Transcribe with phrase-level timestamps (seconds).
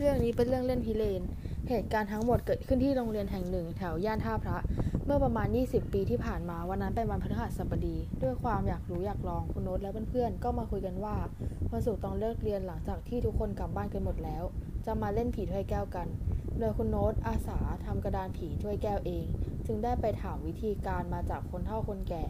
[0.00, 1.22] เรื่องนี้เป็นเรื่องเล่นพิเรน
[1.68, 4.58] เหตุการณ์ทั้งหมดเกิดขึ้นที่โรงเรียนแห่งหนึ่ง แถวย่านท่าพระ
[5.04, 11.16] เมื่อประมาณ 20 ปีที่ผ่านมาวันนั้นเป็นวันพฤหัสบดี ด้วยความอยากรู้อยากลองคุณโน้ตและเพื่อนๆก็มาคุยกันว่า
[11.72, 14.42] วันศุกร์ตอนเลิกเรียนหลังจากที่ทุกคนกลับบ้านกันหมดแล้ว
[14.86, 16.08] จะมาเล่นผีถ้วยแก้วกัน
[16.58, 19.26] โดยคุณโน้ตอาสาทำกระดานผีถ้วยแก้วเอง
[19.68, 22.24] จึงได้ไปถามวิธีการมาจากคนเฒ่าคนแก่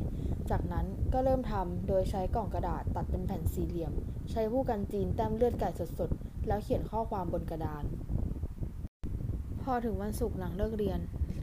[0.51, 3.93] จากนั้นก็เริ่มทำโดยใช้กล่องกระดาษตัดเป็นแผ่นสี่เหลี่ยม
[4.31, 7.85] ใช้ผู้กันจีนแต้มเลือดไก่สดๆ แล้วเขียนข้อความบนกระดาน
[9.63, 11.01] พอถึงวันศุกร์หลังเลิกเรียน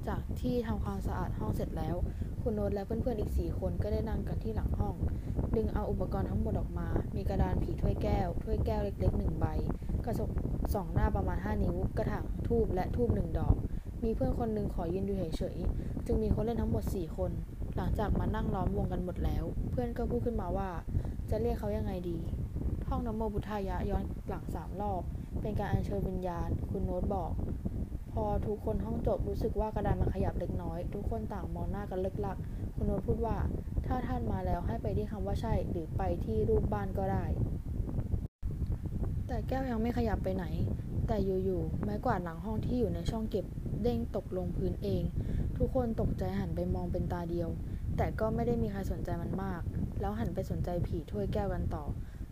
[0.07, 1.95] จากที่ทำความสะอาดห้องเสร็จแล้ว
[2.41, 4.95] คุณโน้ตและเพื่อนๆอีกสี่คนก็ได้นั่งกันที่หลังห้อง
[5.55, 9.45] ดึงเอาอุปกรณ์ทั้งหมดออกมา มีกระดานผีถ้วยแก้ว ถ้วยแก้วเล็กๆหนึ่งใบ
[10.05, 10.29] กระจก
[10.73, 13.55] สองหน้าประมาณ 5 นิ้ว กระถางทูบและทูบหนึ่งดอก
[14.05, 17.31] มีเพื่อนคนหนึ่งขอยืนดูเฉยๆ จึงมีคนเล่นทั้งหมด 4 คน
[17.75, 20.69] หลังจากมานั่งล้อมวงกันหมดแล้ว เพื่อนก็พูดขึ้นมาว่า
[21.29, 22.17] จะเรียกเขายังไงดี
[22.85, 25.01] ท่องนโมพุทายะย้อนหลังสามรอบ
[25.41, 27.31] เป็นการอัญเชิญวิญญาณ คุณโน้ตบอก
[28.11, 32.37] พอทุกคนห้องจบรู้สึกว่ากระดานมันขยับเล็กน้อย ทุกคนต่างมองหน้ากันเลิกลัก
[32.75, 33.37] คุณโน้ตพูดว่า
[33.85, 37.25] ถ้าท่านมาแล้วให้ไปที่คำว่าใช่ หรือไปที่รูปบ้านก็ได้
[39.27, 40.45] แต่แก้วยังไม่ขยับไปไหน
[41.07, 43.45] แต่อยู่ๆไม้กวาดหลังห้องที่อยู่ในช่องเก็บ
[43.85, 45.03] เด้งตกลงพื้นเอง
[45.57, 47.49] ทุกคนตกใจหันไปมองเป็นตาเดียว
[47.97, 49.61] แต่ก็ไม่ได้มีใครสนใจมันมาก
[49.99, 51.85] แล้วหันไปสนใจผีถ้วยแก้วกันต่อ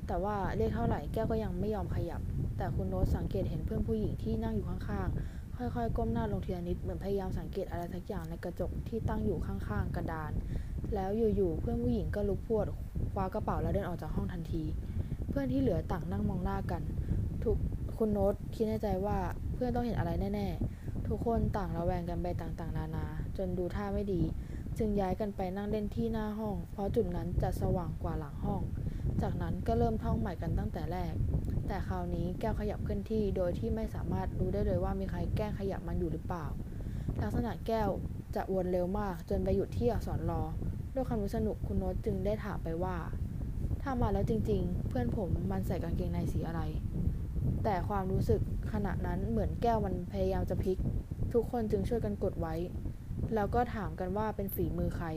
[0.08, 2.22] แต่ว่าเรียกเท่าไหร่แก้วก็ยังไม่ยอมขยับ
[2.58, 10.32] แต่คุณโน้ตสังเกตเห็นเพื่อนผู้หญิงที่นั่งอยู่ข้างๆ ค่อยๆ ก้มหน้าลงทีละนิดเหมือนพยายามสังเกตอะไรสักอย่างในกระจกที่ตั้งอยู่ข้างๆ กระดาน
[10.94, 12.66] แล้วอยู่ๆ เพื่อนผู้หญิงก็ลุกพรวด
[13.12, 14.64] คว้ากระเป๋าแล้วเดินออกจากห้องทันที
[15.30, 16.82] เพื่อนที่เหลือต่างนั่งมองหน้ากัน
[17.44, 17.58] ทุก
[17.98, 19.18] คุณโน้ตคิดในใจว่า
[19.54, 23.06] เพื่อนต้องเห็นอะไรแน่ ๆ ทุกคนต่างระแวงกันไปต่างๆ นานา
[23.38, 24.22] จนดูท่าไม่ดี
[24.78, 28.62] จึงย้ายกันไปนั่งเล่นที่หน้าห้อง เพราะจุดนั้นจะสว่างกว่าหลังห้อง
[29.22, 31.14] จากนั้นก็เริ่มท่องใหม่กันตั้งแต่แรก
[31.68, 36.46] แต่คราวนี้แก้วขยับเคลื่อนที่โดยที่ไม่สามารถรู้ได้เลยว่ามีใครแกล้งขยับมันอยู่หรือเปล่า
[37.22, 37.90] ลักษณะแก้ว
[38.36, 40.42] จะวนเร็วมากจนไปหยุดที่อักษรรอ
[40.94, 42.98] ด้วยความรู้สนุกคุณโน้ตจึงได้ถามไปว่า
[43.82, 46.62] ถ้ามาแล้วจริง ๆ เพื่อนผมมันใส่กางเกงในสีอะไร
[47.64, 48.42] แต่ความรู้สึก
[48.74, 50.78] ขณะนั้นเหมือนแก้วมันพยายามจะพลิก
[51.34, 52.56] ทุกคนจึงช่วยกันกดไว้
[53.36, 55.08] แล้วก็ถามกันว่าเป็นฝีมือใคร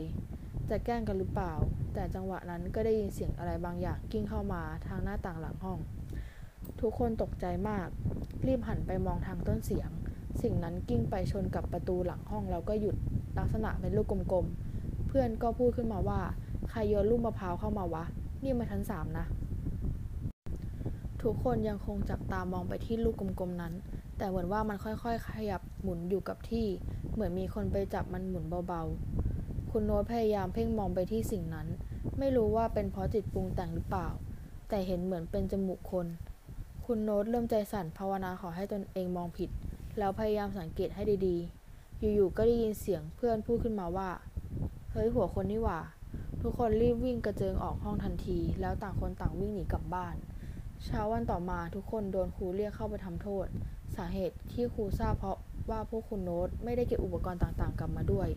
[0.69, 1.53] จะแกล้งกันหรือเปล่า
[1.93, 5.79] แต่จังหวะนั้นก็ได้ยินเสียงอะไรบางอย่างกิ้งเข้ามาทางหน้าต่างหลังห้อง
[6.81, 7.87] ทุกคนตกใจมาก
[8.47, 9.89] รีบหันไปมองทางต้นเสียง
[10.41, 12.95] สิ่งนั้นกิ้งไปชนกับประตูหลังห้องแล้วก็หยุด
[13.37, 16.19] ลักษณะเป็นลูกกลมๆ เพื่อนก็พูดขึ้นมาว่า
[16.69, 18.03] ใครโยนลูกมะพร้าวเข้ามาวะ
[18.43, 19.25] นี่มาชั้นสามนะ
[21.23, 23.73] ทุกคนยังคงจับตามองไปที่ลูกกลมๆนั้น
[24.17, 26.65] แต่เหมือนว่ามันค่อยๆ ขยับหมุนอยู่กับที่
[27.13, 31.67] เหมือนมีคนไปจับมันหมุนเบาๆ คุณโน้ตพยายามเพ่งมองไปที่สิ่งนั้น
[32.17, 34.07] ไม่รู้ว่าเป็นเพราะจิตปรุงแต่งหรือเปล่า
[34.69, 36.07] แต่เห็นเหมือนเป็นจมูกคน
[36.85, 39.49] คุณโน้ตเริ่มใจสั่นภาวนาขอให้ตนเองมองผิด
[39.97, 44.09] แล้วพยายามสังเกตให้ดีๆ อยู่ๆ ก็ได้ยินเสียงเพื่อนพูดขึ้นมาว่า
[44.91, 45.79] เฮ้ยหัวคนนี่หว่า
[46.41, 50.15] ทุกคนรีบวิ่งกระเจิงออกห้องทันที แล้วต่างคนต่างวิ่งหนีกลับบ้าน
[50.85, 53.47] เช้าวันต่อมาทุกคนโดนครูเรียกเข้าไปทำโทษ
[53.95, 55.37] สาเหตุที่ครูทราบเพราะ
[55.69, 58.27] ว่าพวกคุณโน้ตไม่ได้เก็บอุปกรณ์ต่างๆ กลับมาด้วย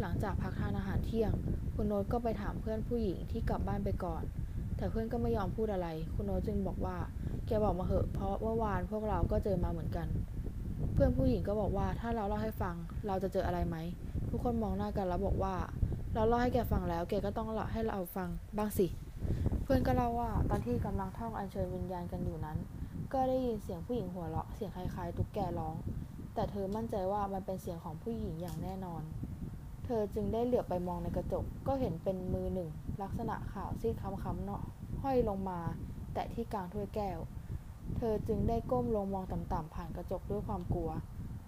[0.00, 1.32] หลังจากพักทานอาหารเที่ยง
[1.74, 4.22] คุณโน้ตก็ไปถามเพื่อนผู้หญิงที่กลับบ้านไปก่อน
[4.76, 6.96] แต่เพื่อนก็ไม่ยอมพูดอะไร คุณโน้ตจึงบอกว่า
[7.46, 10.06] แกบอกมาเหอะ เพราะเมื่อวานพวกเราก็เจอมาเหมือนกัน
[10.94, 12.74] เพื่อนผู้หญิงก็บอกว่าถ้าเราเล่าให้ฟัง
[13.06, 13.76] เราจะเจออะไรไหม
[14.30, 15.54] ทุกคนมองหน้ากันแล้วบอกว่า
[16.14, 18.86] เราเล่าให้แกฟังแล้ว แกก็ต้องเล่าให้เราฟังบ้างสิ
[19.70, 22.58] พื่อนก็เล่าว่าตอนที่กำลังท่องอัญเชิญวิญญาณกันอยู่นั้น
[23.12, 25.74] ก็ได้ยินเสียงผู้หญิงหัวเราะเสียงคล้ายๆ ตุ๊กแกร้อง
[26.34, 29.02] แต่เธอมั่นใจว่ามันเป็นเสียงของผู้หญิงอย่างแน่นอน
[29.84, 32.70] เธอจึงได้เหลือบไปมองในกระจกก็เห็นเป็นมือหนึ่ง
[33.02, 34.62] ลักษณะขาวซีดค้ำๆเนาะ
[35.02, 35.60] ห้อยลงมา
[36.14, 37.18] แตะที่กลางถ้วยแก้ว
[37.96, 40.90] เธอจึงได้ก้มลงมองต่ำๆผ่านกระจกด้วยความกลัว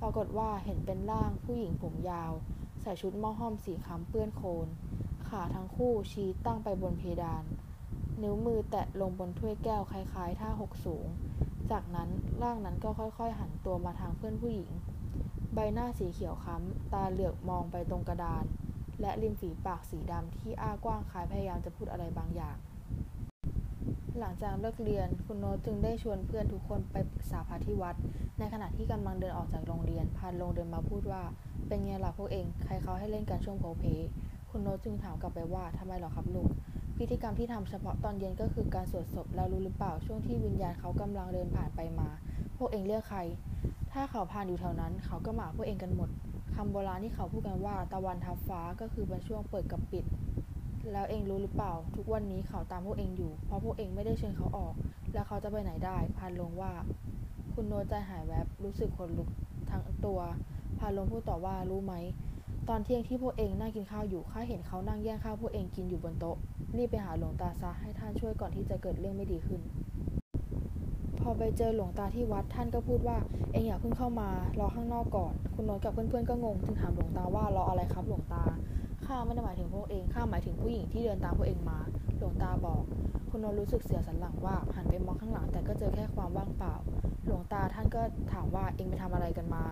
[0.00, 2.32] ปรากฏว่าเห็นเป็นร่างผู้หญิงผมยาว
[2.80, 4.66] ใส่ชุดม้อห้อมสีค้ำเปื้อนโคลน
[5.28, 7.44] ขาทั้งคู่ชี้ตั้งไปบนเพดาน
[8.22, 11.06] นิ้วมือแตะลงบนถ้วยแก้วคล้ายๆท่าหกสูง
[11.70, 12.08] จากนั้น
[12.42, 14.70] ร่างนั้นก็ค่อยๆ หันตัวมาทางเพื่อนผู้หญิง
[15.54, 18.44] ใบหน้าสีเขียวค้ำ ตาเหลือกมองไปตรงกระดาน
[19.00, 22.56] และริมฝีปากสีดำที่อ้ากว้างคล้ายพยายามจะพูดอะไรบางอย่าง
[24.18, 27.96] หลังจากเลิกเรียนคุณโนจึงได้ชวนเพื่อนทุกคนไปปรึกษาพระที่วัด
[28.38, 31.22] ในขณะที่กำลังเดินออกจากโรงเรียนพานลงเดินมาพูดว่า
[31.68, 33.84] เป็นไงล่ะพวกเอง ใครเขาให้เล่นกันช่วงโพเพ
[34.50, 36.48] คุณโนจึงถามกลับไปว่าทำไมหรอครับลุง
[37.02, 42.08] พิธีกรรมที่ทำเฉพาะตอนเย็นก็คือการสวดศพแล้วรู้หรือเปล่าช่วงที่วิญญาณเขากำลังเดินผ่านไปมา
[42.56, 43.20] พวกเองเลือกใคร
[43.92, 46.10] ถ้าเขาผ่านอยู่แถวนั้น เขาก็หมาพวกเองกันหมด
[46.54, 50.04] คำโบราณที่เขาพูดกันว่าตะวันทับฟ้าก็คือเป็นช่วงเปิดกับปิด
[50.92, 54.74] แล้วเองรู้หรือเปล่า ทุกวันนี้เขาตามพวกเองอยู่ เพราะพวกเองไม่ได้เชิญเขาออก
[55.12, 56.72] แล้วเขาจะไปไหนได้ พานลงว่า
[57.52, 59.28] คุณโนใจหายแวบรู้สึกขนลุก
[59.70, 60.20] ทั้งตัว
[60.78, 61.94] พาลมพูดต่อว่ารู้ไหม
[62.68, 66.36] ตอนเที่ยงที่พวกเองนั่งกินข้าวอยู่ข้าเห็นเขานั่งแย่งข้าวพวกเองกินอยู่บนโต๊ะ
[66.76, 69.60] รีบไปหาหลวงตาซะให้ท่านช่วยก่อนที่จะเกิดเรื่องไม่ดีขึ้น
[71.20, 73.16] พอไปเจอหลวงตาที่วัดท่านก็พูดว่า
[73.52, 74.28] เองอย่าเพิ่งเข้ามา
[74.60, 78.44] รอข้างนอกก่อน คุณโน้ตกับเพื่อนๆก็งงจึงถามหลวงตาว่ารออะไรครับหลวงตา
[79.06, 81.78] ข้าไม่ได้หมายถึงพวกเองข้าหมายถึงผู้หญิงที่เดินตามพวกเองมา
[82.18, 82.82] หลวงตาบอก
[83.30, 86.74] คุณโนตรู้สึกเสียสันหลังว่าหันไปมองข้างหลังแต่ก็เจอแค่ความว่างเปล่า
[87.26, 88.02] หลวงตาท่านก็
[88.32, 89.64] ถามว่าเองไปทำอะไรกันมา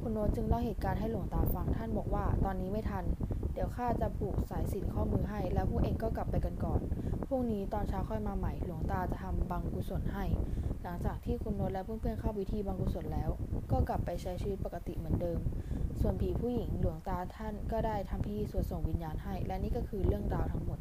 [0.00, 3.04] คุณโนตจึงเล่าเหตุการณ์ให้หลวงตาฟังท่านบอกว่า ตอนนี้ไม่ทัน
[3.54, 6.80] เดี๋ยวข้าจะผูกสายสินข้อมือให้ แล้วพวกเองก็กลับไปกันก่อน
[7.26, 10.24] พรุ่งนี้ตอนเช้าค่อยมาใหม่ หลวงตาจะทำบังกุศลให้
[10.82, 13.30] หลังจากที่คุณโนตและเพื่อนๆเข้าพิธีบังกุศลแล้ว
[13.70, 15.40] ก็กลับไปใช้ชีวิตปกติเหมือนเดิม
[16.00, 20.78] ส่วนผีผู้หญิงหลวงตาท่านก็ได้ทำพิธีสวดส่งวิญญาณให้ และนี่ก็คือเรื่องราวทั้งหมด